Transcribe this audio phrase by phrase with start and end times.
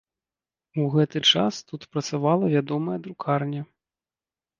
[0.83, 3.61] У гэты час тут працавала вядомая друкарня.